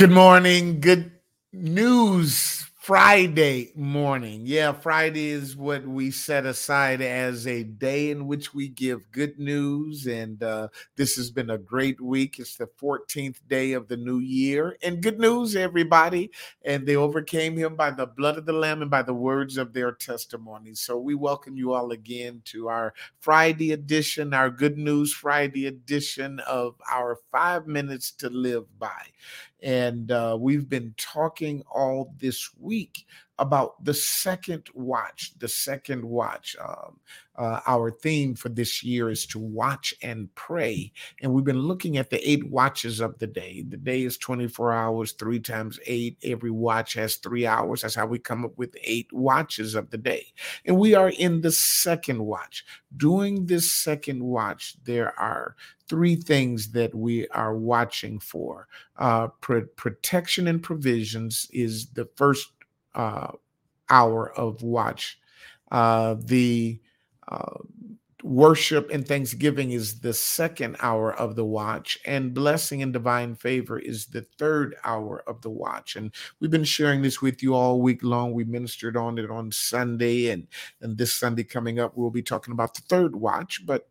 Good 0.00 0.12
morning. 0.12 0.80
Good 0.80 1.12
news 1.52 2.70
Friday 2.78 3.70
morning. 3.76 4.44
Yeah, 4.46 4.72
Friday 4.72 5.28
is 5.28 5.54
what 5.54 5.86
we 5.86 6.10
set 6.10 6.46
aside 6.46 7.02
as 7.02 7.46
a 7.46 7.64
day 7.64 8.10
in 8.10 8.26
which 8.26 8.54
we 8.54 8.68
give 8.68 9.12
good 9.12 9.38
news. 9.38 10.06
And 10.06 10.42
uh, 10.42 10.68
this 10.96 11.16
has 11.16 11.30
been 11.30 11.50
a 11.50 11.58
great 11.58 12.00
week. 12.00 12.38
It's 12.38 12.56
the 12.56 12.66
14th 12.80 13.40
day 13.46 13.72
of 13.72 13.88
the 13.88 13.98
new 13.98 14.20
year. 14.20 14.78
And 14.82 15.02
good 15.02 15.20
news, 15.20 15.54
everybody. 15.54 16.30
And 16.64 16.86
they 16.86 16.96
overcame 16.96 17.54
him 17.58 17.76
by 17.76 17.90
the 17.90 18.06
blood 18.06 18.38
of 18.38 18.46
the 18.46 18.54
Lamb 18.54 18.80
and 18.80 18.90
by 18.90 19.02
the 19.02 19.12
words 19.12 19.58
of 19.58 19.74
their 19.74 19.92
testimony. 19.92 20.74
So 20.74 20.96
we 20.96 21.14
welcome 21.14 21.58
you 21.58 21.74
all 21.74 21.92
again 21.92 22.40
to 22.46 22.68
our 22.68 22.94
Friday 23.18 23.72
edition, 23.72 24.32
our 24.32 24.48
Good 24.48 24.78
News 24.78 25.12
Friday 25.12 25.66
edition 25.66 26.40
of 26.40 26.76
our 26.90 27.18
five 27.30 27.66
minutes 27.66 28.10
to 28.12 28.30
live 28.30 28.64
by. 28.78 29.02
And 29.62 30.10
uh, 30.10 30.36
we've 30.40 30.68
been 30.68 30.94
talking 30.96 31.62
all 31.70 32.14
this 32.18 32.50
week 32.58 33.06
about 33.40 33.82
the 33.84 33.94
second 33.94 34.68
watch. 34.74 35.32
The 35.38 35.48
second 35.48 36.04
watch. 36.04 36.54
Um, 36.60 37.00
uh, 37.36 37.60
our 37.66 37.90
theme 37.90 38.34
for 38.34 38.50
this 38.50 38.84
year 38.84 39.08
is 39.08 39.24
to 39.24 39.38
watch 39.38 39.94
and 40.02 40.32
pray. 40.34 40.92
And 41.22 41.32
we've 41.32 41.44
been 41.44 41.62
looking 41.62 41.96
at 41.96 42.10
the 42.10 42.30
eight 42.30 42.46
watches 42.50 43.00
of 43.00 43.18
the 43.18 43.26
day. 43.26 43.64
The 43.66 43.78
day 43.78 44.02
is 44.02 44.18
24 44.18 44.72
hours, 44.72 45.12
three 45.12 45.40
times 45.40 45.80
eight. 45.86 46.18
Every 46.22 46.50
watch 46.50 46.92
has 46.94 47.16
three 47.16 47.46
hours. 47.46 47.80
That's 47.80 47.94
how 47.94 48.06
we 48.06 48.18
come 48.18 48.44
up 48.44 48.58
with 48.58 48.76
eight 48.84 49.10
watches 49.10 49.74
of 49.74 49.88
the 49.88 49.96
day. 49.96 50.26
And 50.66 50.76
we 50.76 50.94
are 50.94 51.08
in 51.08 51.40
the 51.40 51.52
second 51.52 52.22
watch. 52.22 52.66
During 52.94 53.46
this 53.46 53.72
second 53.72 54.22
watch, 54.22 54.76
there 54.84 55.18
are 55.18 55.56
three 55.88 56.16
things 56.16 56.72
that 56.72 56.94
we 56.94 57.26
are 57.28 57.56
watching 57.56 58.18
for. 58.18 58.68
Uh, 58.98 59.28
protection 59.28 60.46
and 60.46 60.62
provisions 60.62 61.48
is 61.52 61.86
the 61.86 62.06
first 62.16 62.52
uh, 62.94 63.32
hour 63.88 64.32
of 64.32 64.62
watch. 64.62 65.18
Uh, 65.70 66.16
the 66.18 66.80
uh, 67.28 67.58
worship 68.22 68.90
and 68.90 69.06
thanksgiving 69.06 69.70
is 69.70 70.00
the 70.00 70.12
second 70.12 70.76
hour 70.80 71.12
of 71.14 71.36
the 71.36 71.44
watch, 71.44 71.98
and 72.04 72.34
blessing 72.34 72.82
and 72.82 72.92
divine 72.92 73.34
favor 73.34 73.78
is 73.78 74.06
the 74.06 74.22
third 74.38 74.76
hour 74.84 75.22
of 75.26 75.40
the 75.42 75.50
watch. 75.50 75.96
And 75.96 76.12
we've 76.38 76.50
been 76.50 76.64
sharing 76.64 77.02
this 77.02 77.22
with 77.22 77.42
you 77.42 77.54
all 77.54 77.80
week 77.80 78.02
long. 78.02 78.32
We 78.32 78.44
ministered 78.44 78.96
on 78.96 79.18
it 79.18 79.30
on 79.30 79.52
Sunday, 79.52 80.28
and, 80.28 80.46
and 80.80 80.98
this 80.98 81.14
Sunday 81.14 81.44
coming 81.44 81.78
up, 81.78 81.96
we'll 81.96 82.10
be 82.10 82.22
talking 82.22 82.52
about 82.52 82.74
the 82.74 82.82
third 82.82 83.16
watch. 83.16 83.64
But 83.64 83.88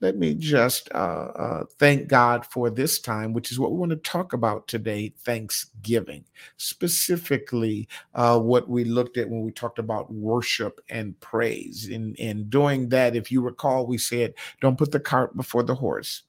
let 0.00 0.16
me 0.16 0.34
just 0.34 0.90
uh, 0.92 1.28
uh, 1.34 1.64
thank 1.78 2.08
God 2.08 2.46
for 2.46 2.70
this 2.70 2.98
time, 2.98 3.32
which 3.32 3.52
is 3.52 3.58
what 3.58 3.72
we 3.72 3.78
want 3.78 3.90
to 3.90 3.96
talk 3.96 4.32
about 4.32 4.66
today 4.68 5.12
Thanksgiving. 5.18 6.24
Specifically, 6.56 7.88
uh, 8.14 8.38
what 8.38 8.68
we 8.68 8.84
looked 8.84 9.16
at 9.16 9.28
when 9.28 9.42
we 9.42 9.52
talked 9.52 9.78
about 9.78 10.12
worship 10.12 10.80
and 10.88 11.18
praise. 11.20 11.88
In, 11.88 12.14
in 12.16 12.48
doing 12.48 12.88
that, 12.90 13.16
if 13.16 13.30
you 13.30 13.42
recall, 13.42 13.86
we 13.86 13.98
said, 13.98 14.34
don't 14.60 14.78
put 14.78 14.92
the 14.92 15.00
cart 15.00 15.36
before 15.36 15.62
the 15.62 15.74
horse, 15.74 16.22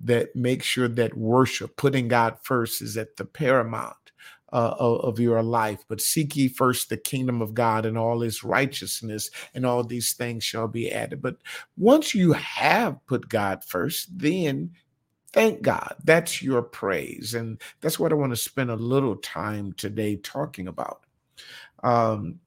that 0.00 0.34
make 0.34 0.62
sure 0.62 0.88
that 0.88 1.16
worship, 1.16 1.76
putting 1.76 2.08
God 2.08 2.38
first, 2.42 2.80
is 2.82 2.96
at 2.96 3.16
the 3.16 3.24
paramount 3.24 3.96
uh, 4.52 4.74
of 4.78 5.20
your 5.20 5.42
life. 5.42 5.84
But 5.88 6.00
seek 6.00 6.36
ye 6.36 6.48
first 6.48 6.88
the 6.88 6.96
kingdom 6.96 7.42
of 7.42 7.54
God 7.54 7.86
and 7.86 7.96
all 7.96 8.20
his 8.20 8.42
righteousness, 8.44 9.30
and 9.54 9.64
all 9.64 9.84
these 9.84 10.12
things 10.12 10.44
shall 10.44 10.68
be 10.68 10.90
added. 10.90 11.22
But 11.22 11.36
once 11.76 12.14
you 12.14 12.32
have 12.32 13.04
put 13.06 13.28
God 13.28 13.64
first, 13.64 14.18
then 14.18 14.72
thank 15.32 15.62
God. 15.62 15.96
That's 16.04 16.42
your 16.42 16.62
praise. 16.62 17.34
And 17.34 17.60
that's 17.80 17.98
what 17.98 18.12
I 18.12 18.16
want 18.16 18.32
to 18.32 18.36
spend 18.36 18.70
a 18.70 18.76
little 18.76 19.16
time 19.16 19.72
today 19.74 20.16
talking 20.16 20.68
about. 20.68 21.04
Um, 21.82 22.40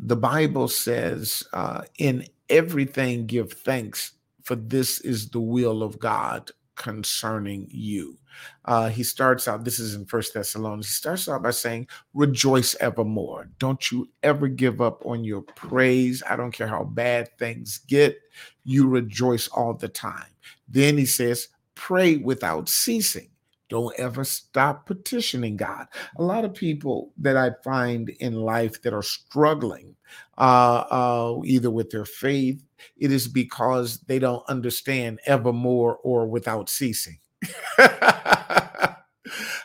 the 0.00 0.16
Bible 0.16 0.68
says, 0.68 1.42
uh, 1.52 1.82
in 1.98 2.26
everything 2.48 3.26
give 3.26 3.52
thanks, 3.52 4.12
for 4.44 4.54
this 4.54 5.00
is 5.00 5.28
the 5.28 5.40
will 5.40 5.82
of 5.82 5.98
God 5.98 6.50
concerning 6.78 7.68
you. 7.70 8.16
Uh, 8.64 8.88
he 8.88 9.02
starts 9.02 9.46
out, 9.46 9.64
this 9.64 9.78
is 9.78 9.94
in 9.94 10.06
First 10.06 10.32
Thessalonians, 10.32 10.86
he 10.86 10.92
starts 10.92 11.28
out 11.28 11.42
by 11.42 11.50
saying, 11.50 11.88
Rejoice 12.14 12.74
evermore. 12.76 13.50
Don't 13.58 13.90
you 13.90 14.08
ever 14.22 14.48
give 14.48 14.80
up 14.80 15.04
on 15.04 15.24
your 15.24 15.42
praise. 15.42 16.22
I 16.28 16.36
don't 16.36 16.52
care 16.52 16.68
how 16.68 16.84
bad 16.84 17.36
things 17.36 17.80
get, 17.88 18.16
you 18.64 18.88
rejoice 18.88 19.48
all 19.48 19.74
the 19.74 19.88
time. 19.88 20.30
Then 20.68 20.96
he 20.96 21.04
says, 21.04 21.48
Pray 21.74 22.16
without 22.16 22.68
ceasing. 22.68 23.28
Don't 23.68 23.98
ever 23.98 24.24
stop 24.24 24.86
petitioning 24.86 25.56
God. 25.56 25.86
A 26.18 26.22
lot 26.22 26.44
of 26.44 26.54
people 26.54 27.12
that 27.18 27.36
I 27.36 27.50
find 27.62 28.08
in 28.08 28.34
life 28.34 28.80
that 28.82 28.94
are 28.94 29.02
struggling, 29.02 29.94
uh, 30.38 30.84
uh, 30.90 31.40
either 31.44 31.70
with 31.70 31.90
their 31.90 32.06
faith, 32.06 32.62
it 32.96 33.12
is 33.12 33.28
because 33.28 34.00
they 34.00 34.18
don't 34.18 34.48
understand 34.48 35.20
evermore 35.26 35.96
or 35.98 36.26
without 36.26 36.70
ceasing. 36.70 37.18
how, 37.76 39.02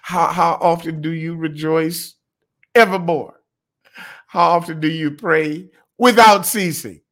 how 0.02 0.58
often 0.62 1.02
do 1.02 1.12
you 1.12 1.36
rejoice? 1.36 2.16
Evermore. 2.76 3.40
How 4.28 4.52
often 4.52 4.80
do 4.80 4.90
you 4.90 5.12
pray 5.12 5.70
without 5.98 6.46
ceasing? 6.46 7.03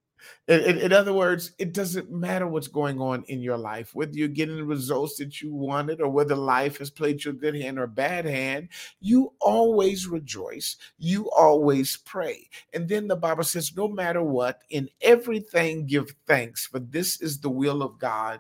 In, 0.48 0.60
in, 0.62 0.78
in, 0.80 0.94
other 0.94 1.14
words, 1.14 1.52
it 1.60 1.72
doesn't 1.72 2.12
matter 2.12 2.48
what's 2.48 2.68
going 2.68 3.00
on 3.00 3.24
in 3.28 3.42
your 3.42 3.58
life, 3.58 3.94
whether 3.94 4.14
you're 4.14 4.28
getting 4.28 4.58
the 4.58 4.66
results 4.66 5.18
that 5.18 5.40
you 5.42 5.54
wanted 5.54 6.02
or 6.02 6.10
whether 6.10 6.36
life 6.36 6.78
has 6.80 6.90
played 6.90 7.24
you 7.24 7.32
a 7.32 7.34
good 7.34 7.56
hand 7.56 7.78
or 7.78 7.84
a 7.84 7.88
bad 7.88 8.26
hand, 8.26 8.70
you 9.00 9.34
always 9.40 10.08
rejoice. 10.08 10.78
You 10.98 11.30
always 11.32 11.98
pray. 11.98 12.50
And 12.74 12.90
then 12.90 13.08
the 13.08 13.16
Bible 13.16 13.44
says, 13.44 13.76
no 13.76 13.88
matter 13.88 14.24
what, 14.24 14.64
in 14.72 14.90
everything 15.02 15.86
give 15.86 16.16
thanks, 16.26 16.66
for 16.66 16.80
this 16.80 17.22
is 17.22 17.40
the 17.40 17.50
will 17.50 17.84
of 17.84 18.00
God 18.00 18.40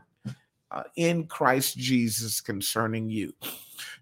uh, 0.72 0.84
in 0.95 1.28
Christ 1.28 1.78
Jesus 1.78 2.41
concerning 2.41 3.09
you. 3.09 3.34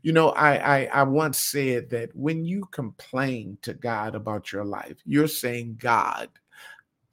You 0.02 0.14
know, 0.14 0.30
I, 0.30 0.78
I 0.78 0.90
I 0.94 1.04
once 1.04 1.38
said 1.38 1.90
that 1.90 2.16
when 2.16 2.46
you 2.46 2.66
complain 2.72 3.58
to 3.64 3.74
God 3.74 4.16
about 4.16 4.52
your 4.52 4.66
life, 4.66 4.98
you're 5.06 5.28
saying, 5.28 5.78
God, 5.80 6.30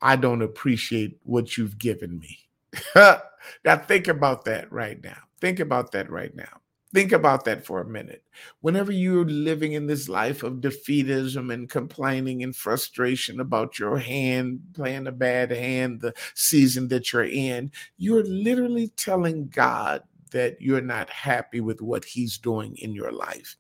I 0.03 0.17
don't 0.17 0.43
appreciate 0.43 1.19
what 1.23 1.57
you've 1.57 1.79
given 1.79 2.19
me. 2.19 2.39
now 2.95 3.77
think 3.77 4.09
about 4.09 4.45
that 4.45 4.71
right 4.73 5.03
now. 5.03 5.19
Think 5.41 5.61
about 5.61 5.93
that 5.93 6.11
right 6.11 6.35
now. 6.35 6.61
Think 6.95 7.13
about 7.13 7.45
that 7.45 7.67
for 7.67 7.81
a 7.81 7.89
minute. 7.89 8.23
Whenever 8.61 8.93
you're 8.93 9.25
living 9.25 9.73
in 9.73 9.87
this 9.87 10.09
life 10.09 10.43
of 10.43 10.55
defeatism 10.55 11.53
and 11.53 11.69
complaining 11.69 12.43
and 12.43 12.55
frustration 12.55 13.41
about 13.41 13.79
your 13.79 13.99
hand 13.99 14.61
playing 14.73 15.07
a 15.07 15.13
bad 15.13 15.51
hand, 15.51 16.01
the 16.01 16.15
season 16.35 16.89
that 16.89 17.13
you're 17.13 17.25
in, 17.25 17.73
you're 17.99 18.25
literally 18.25 18.89
telling 18.97 19.49
God 19.49 20.05
that 20.31 20.61
you're 20.61 20.81
not 20.81 21.11
happy 21.11 21.61
with 21.61 21.83
what 21.83 22.05
He's 22.05 22.39
doing 22.39 22.77
in 22.77 22.93
your 22.93 23.13
life. 23.13 23.57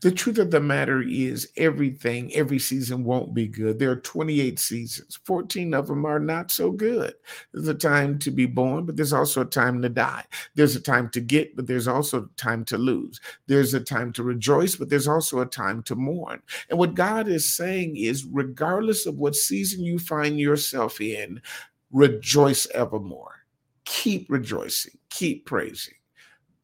The 0.00 0.10
truth 0.10 0.38
of 0.38 0.50
the 0.50 0.60
matter 0.60 1.02
is, 1.02 1.50
everything, 1.56 2.34
every 2.34 2.58
season 2.58 3.04
won't 3.04 3.34
be 3.34 3.46
good. 3.46 3.78
There 3.78 3.90
are 3.90 3.96
28 3.96 4.58
seasons, 4.58 5.18
14 5.24 5.74
of 5.74 5.86
them 5.86 6.04
are 6.04 6.20
not 6.20 6.50
so 6.50 6.70
good. 6.70 7.14
There's 7.52 7.68
a 7.68 7.74
time 7.74 8.18
to 8.20 8.30
be 8.30 8.46
born, 8.46 8.86
but 8.86 8.96
there's 8.96 9.12
also 9.12 9.42
a 9.42 9.46
time 9.46 9.82
to 9.82 9.88
die. 9.88 10.24
There's 10.54 10.76
a 10.76 10.80
time 10.80 11.08
to 11.10 11.20
get, 11.20 11.56
but 11.56 11.66
there's 11.66 11.88
also 11.88 12.24
a 12.24 12.36
time 12.36 12.64
to 12.66 12.78
lose. 12.78 13.20
There's 13.46 13.74
a 13.74 13.80
time 13.80 14.12
to 14.14 14.22
rejoice, 14.22 14.76
but 14.76 14.88
there's 14.88 15.08
also 15.08 15.40
a 15.40 15.46
time 15.46 15.82
to 15.84 15.94
mourn. 15.94 16.42
And 16.68 16.78
what 16.78 16.94
God 16.94 17.28
is 17.28 17.50
saying 17.50 17.96
is, 17.96 18.24
regardless 18.24 19.06
of 19.06 19.16
what 19.16 19.36
season 19.36 19.84
you 19.84 19.98
find 19.98 20.38
yourself 20.38 21.00
in, 21.00 21.40
rejoice 21.92 22.66
evermore. 22.74 23.36
Keep 23.84 24.30
rejoicing, 24.30 24.98
keep 25.08 25.46
praising 25.46 25.94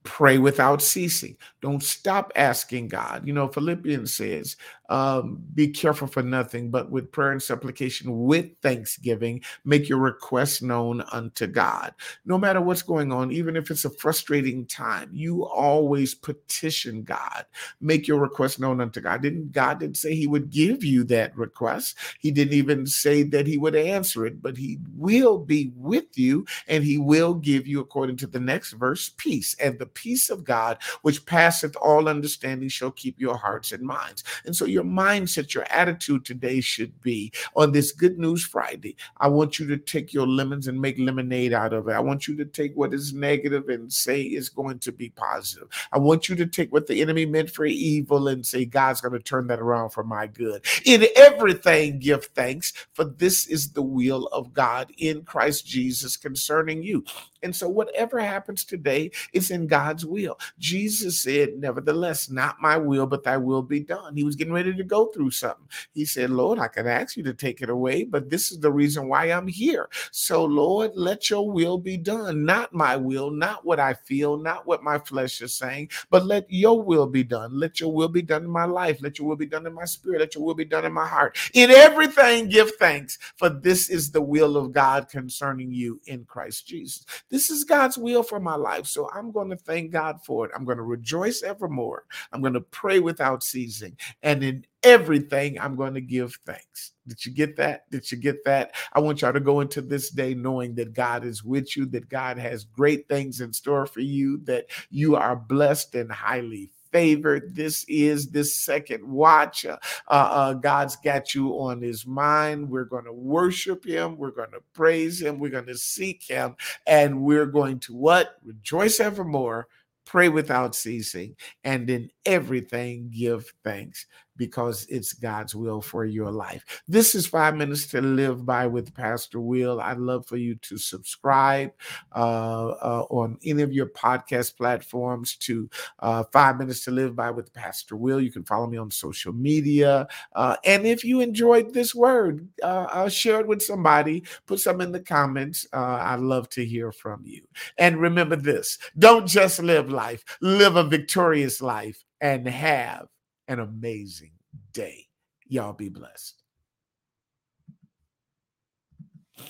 pray 0.06 0.38
without 0.38 0.80
ceasing. 0.80 1.36
Don't 1.60 1.82
stop 1.82 2.32
asking 2.36 2.88
God. 2.88 3.26
You 3.26 3.34
know, 3.34 3.48
Philippians 3.48 4.14
says, 4.14 4.56
um, 4.88 5.42
be 5.54 5.68
careful 5.68 6.06
for 6.06 6.22
nothing, 6.22 6.70
but 6.70 6.90
with 6.90 7.10
prayer 7.10 7.32
and 7.32 7.42
supplication, 7.42 8.24
with 8.24 8.50
thanksgiving, 8.62 9.42
make 9.64 9.88
your 9.88 9.98
requests 9.98 10.62
known 10.62 11.02
unto 11.12 11.46
God. 11.46 11.92
No 12.24 12.38
matter 12.38 12.60
what's 12.60 12.82
going 12.82 13.12
on, 13.12 13.32
even 13.32 13.56
if 13.56 13.70
it's 13.70 13.84
a 13.84 13.90
frustrating 13.90 14.64
time, 14.66 15.10
you 15.12 15.44
always 15.44 16.14
petition 16.14 17.02
God. 17.02 17.44
Make 17.80 18.06
your 18.06 18.20
request 18.20 18.60
known 18.60 18.80
unto 18.80 19.00
God. 19.00 19.22
Didn't 19.22 19.52
God 19.52 19.80
didn't 19.80 19.96
say 19.96 20.14
He 20.14 20.26
would 20.26 20.50
give 20.50 20.84
you 20.84 21.04
that 21.04 21.36
request? 21.36 21.96
He 22.20 22.30
didn't 22.30 22.54
even 22.54 22.86
say 22.86 23.22
that 23.24 23.46
He 23.46 23.58
would 23.58 23.74
answer 23.74 24.24
it, 24.24 24.40
but 24.40 24.56
He 24.56 24.78
will 24.94 25.38
be 25.38 25.72
with 25.74 26.16
you 26.16 26.46
and 26.68 26.84
He 26.84 26.98
will 26.98 27.34
give 27.34 27.66
you, 27.66 27.80
according 27.80 28.16
to 28.18 28.26
the 28.26 28.40
next 28.40 28.72
verse, 28.72 29.10
peace. 29.16 29.56
And 29.58 29.78
the 29.78 29.86
peace 29.96 30.30
of 30.30 30.44
God, 30.44 30.78
which 31.02 31.26
passeth 31.26 31.74
all 31.76 32.08
understanding, 32.08 32.68
shall 32.68 32.92
keep 32.92 33.18
your 33.18 33.36
hearts 33.36 33.72
and 33.72 33.82
minds. 33.82 34.22
And 34.44 34.54
so 34.54 34.66
your 34.66 34.84
mindset, 34.84 35.54
your 35.54 35.64
attitude 35.70 36.24
today 36.24 36.60
should 36.60 37.00
be 37.02 37.32
on 37.56 37.72
this 37.72 37.90
Good 37.90 38.18
News 38.18 38.44
Friday. 38.44 38.96
I 39.16 39.28
want 39.28 39.58
you 39.58 39.66
to 39.68 39.78
take 39.78 40.12
your 40.12 40.26
lemons 40.26 40.68
and 40.68 40.80
make 40.80 40.98
lemonade 40.98 41.52
out 41.52 41.72
of 41.72 41.88
it. 41.88 41.92
I 41.92 42.00
want 42.00 42.28
you 42.28 42.36
to 42.36 42.44
take 42.44 42.76
what 42.76 42.94
is 42.94 43.12
negative 43.12 43.68
and 43.68 43.92
say 43.92 44.22
it's 44.22 44.50
going 44.50 44.78
to 44.80 44.92
be 44.92 45.08
positive. 45.08 45.68
I 45.92 45.98
want 45.98 46.28
you 46.28 46.36
to 46.36 46.46
take 46.46 46.72
what 46.72 46.86
the 46.86 47.00
enemy 47.00 47.26
meant 47.26 47.50
for 47.50 47.64
evil 47.64 48.28
and 48.28 48.44
say, 48.44 48.64
God's 48.66 49.00
going 49.00 49.14
to 49.14 49.18
turn 49.18 49.46
that 49.46 49.60
around 49.60 49.90
for 49.90 50.04
my 50.04 50.26
good. 50.26 50.64
In 50.84 51.06
everything, 51.16 51.98
give 51.98 52.26
thanks, 52.26 52.72
for 52.92 53.04
this 53.04 53.46
is 53.46 53.72
the 53.72 53.82
will 53.82 54.26
of 54.28 54.52
God 54.52 54.92
in 54.98 55.22
Christ 55.22 55.66
Jesus 55.66 56.16
concerning 56.16 56.82
you. 56.82 57.04
And 57.42 57.54
so, 57.54 57.68
whatever 57.68 58.18
happens 58.18 58.64
today 58.64 59.12
is 59.32 59.50
in 59.50 59.66
God's 59.66 59.85
will. 60.04 60.38
Jesus 60.58 61.20
said, 61.20 61.58
Nevertheless, 61.58 62.30
not 62.30 62.56
my 62.60 62.76
will, 62.76 63.06
but 63.06 63.24
thy 63.24 63.36
will 63.36 63.62
be 63.62 63.80
done. 63.80 64.16
He 64.16 64.24
was 64.24 64.36
getting 64.36 64.52
ready 64.52 64.74
to 64.74 64.84
go 64.84 65.06
through 65.06 65.30
something. 65.30 65.68
He 65.94 66.04
said, 66.04 66.30
Lord, 66.30 66.58
I 66.58 66.68
could 66.68 66.86
ask 66.86 67.16
you 67.16 67.22
to 67.24 67.34
take 67.34 67.62
it 67.62 67.70
away, 67.70 68.04
but 68.04 68.30
this 68.30 68.50
is 68.52 68.60
the 68.60 68.72
reason 68.72 69.08
why 69.08 69.26
I'm 69.26 69.48
here. 69.48 69.88
So, 70.10 70.44
Lord, 70.44 70.92
let 70.94 71.30
your 71.30 71.50
will 71.50 71.78
be 71.78 71.96
done. 71.96 72.44
Not 72.44 72.72
my 72.72 72.96
will, 72.96 73.30
not 73.30 73.64
what 73.64 73.80
I 73.80 73.94
feel, 73.94 74.36
not 74.36 74.66
what 74.66 74.82
my 74.82 74.98
flesh 74.98 75.40
is 75.40 75.54
saying, 75.54 75.90
but 76.10 76.26
let 76.26 76.46
your 76.48 76.82
will 76.82 77.06
be 77.06 77.24
done. 77.24 77.58
Let 77.58 77.80
your 77.80 77.92
will 77.92 78.08
be 78.08 78.22
done 78.22 78.44
in 78.44 78.50
my 78.50 78.64
life. 78.64 79.02
Let 79.02 79.18
your 79.18 79.28
will 79.28 79.36
be 79.36 79.46
done 79.46 79.66
in 79.66 79.74
my 79.74 79.84
spirit. 79.84 80.20
Let 80.20 80.34
your 80.34 80.44
will 80.44 80.54
be 80.54 80.64
done 80.64 80.84
in 80.84 80.92
my 80.92 81.06
heart. 81.06 81.36
In 81.54 81.70
everything, 81.70 82.48
give 82.48 82.72
thanks, 82.78 83.18
for 83.36 83.48
this 83.48 83.90
is 83.90 84.10
the 84.10 84.22
will 84.22 84.56
of 84.56 84.72
God 84.72 85.08
concerning 85.08 85.72
you 85.72 86.00
in 86.06 86.24
Christ 86.24 86.66
Jesus. 86.66 87.04
This 87.30 87.50
is 87.50 87.64
God's 87.64 87.98
will 87.98 88.22
for 88.22 88.40
my 88.40 88.54
life. 88.54 88.86
So 88.86 89.10
I'm 89.12 89.32
going 89.32 89.50
to 89.50 89.56
thank 89.56 89.75
God 89.84 90.24
for 90.24 90.46
it. 90.46 90.52
I'm 90.54 90.64
going 90.64 90.78
to 90.78 90.82
rejoice 90.82 91.42
evermore. 91.42 92.04
I'm 92.32 92.40
going 92.40 92.54
to 92.54 92.60
pray 92.60 93.00
without 93.00 93.42
ceasing. 93.42 93.96
And 94.22 94.42
in 94.42 94.66
everything, 94.82 95.58
I'm 95.60 95.76
going 95.76 95.94
to 95.94 96.00
give 96.00 96.38
thanks. 96.46 96.92
Did 97.06 97.24
you 97.24 97.32
get 97.32 97.56
that? 97.56 97.90
Did 97.90 98.10
you 98.10 98.18
get 98.18 98.44
that? 98.44 98.74
I 98.92 99.00
want 99.00 99.22
y'all 99.22 99.32
to 99.32 99.40
go 99.40 99.60
into 99.60 99.80
this 99.80 100.10
day 100.10 100.34
knowing 100.34 100.74
that 100.76 100.92
God 100.94 101.24
is 101.24 101.44
with 101.44 101.76
you, 101.76 101.86
that 101.86 102.08
God 102.08 102.38
has 102.38 102.64
great 102.64 103.08
things 103.08 103.40
in 103.40 103.52
store 103.52 103.86
for 103.86 104.00
you, 104.00 104.38
that 104.44 104.66
you 104.90 105.16
are 105.16 105.36
blessed 105.36 105.94
and 105.94 106.10
highly 106.10 106.70
favored. 106.96 107.54
This 107.54 107.84
is 107.88 108.30
this 108.30 108.54
second 108.54 109.06
watch. 109.06 109.66
Uh, 109.66 109.76
uh, 110.08 110.54
God's 110.54 110.96
got 110.96 111.34
you 111.34 111.50
on 111.50 111.82
his 111.82 112.06
mind. 112.06 112.70
We're 112.70 112.84
going 112.84 113.04
to 113.04 113.12
worship 113.12 113.84
him. 113.84 114.16
We're 114.16 114.30
going 114.30 114.52
to 114.52 114.62
praise 114.72 115.20
him. 115.20 115.38
We're 115.38 115.50
going 115.50 115.66
to 115.66 115.76
seek 115.76 116.22
him. 116.22 116.56
And 116.86 117.20
we're 117.20 117.44
going 117.44 117.80
to 117.80 117.94
what? 117.94 118.36
Rejoice 118.42 118.98
evermore 118.98 119.68
pray 120.06 120.28
without 120.28 120.74
ceasing, 120.74 121.34
and 121.64 121.90
in 121.90 122.08
everything 122.24 123.10
give 123.12 123.52
thanks 123.64 124.06
because 124.36 124.86
it's 124.88 125.12
God's 125.12 125.54
will 125.54 125.80
for 125.80 126.04
your 126.04 126.30
life. 126.30 126.82
This 126.88 127.14
is 127.14 127.26
Five 127.26 127.56
Minutes 127.56 127.86
to 127.88 128.00
Live 128.00 128.44
By 128.44 128.66
with 128.66 128.94
Pastor 128.94 129.40
Will. 129.40 129.80
I'd 129.80 129.98
love 129.98 130.26
for 130.26 130.36
you 130.36 130.54
to 130.56 130.76
subscribe 130.78 131.72
uh, 132.14 132.68
uh, 132.68 133.06
on 133.10 133.38
any 133.44 133.62
of 133.62 133.72
your 133.72 133.86
podcast 133.86 134.56
platforms 134.56 135.36
to 135.36 135.68
uh, 136.00 136.24
Five 136.32 136.58
Minutes 136.58 136.84
to 136.84 136.90
Live 136.90 137.16
By 137.16 137.30
with 137.30 137.52
Pastor 137.52 137.96
Will. 137.96 138.20
You 138.20 138.32
can 138.32 138.44
follow 138.44 138.66
me 138.66 138.78
on 138.78 138.90
social 138.90 139.32
media. 139.32 140.06
Uh, 140.34 140.56
and 140.64 140.86
if 140.86 141.04
you 141.04 141.20
enjoyed 141.20 141.72
this 141.72 141.94
word, 141.94 142.48
uh, 142.62 143.08
share 143.08 143.40
it 143.40 143.46
with 143.46 143.62
somebody, 143.62 144.24
put 144.46 144.60
some 144.60 144.80
in 144.80 144.92
the 144.92 145.00
comments. 145.00 145.66
Uh, 145.72 145.98
I'd 146.00 146.20
love 146.20 146.48
to 146.50 146.64
hear 146.64 146.92
from 146.92 147.22
you. 147.24 147.42
And 147.78 148.00
remember 148.00 148.36
this 148.36 148.78
don't 148.98 149.26
just 149.26 149.62
live 149.62 149.90
life, 149.90 150.24
live 150.40 150.76
a 150.76 150.84
victorious 150.84 151.60
life 151.60 152.04
and 152.20 152.46
have 152.48 153.08
an 153.48 153.60
amazing 153.60 154.32
day. 154.72 155.06
Y'all 155.46 155.72
be 155.72 155.88
blessed. 155.88 156.42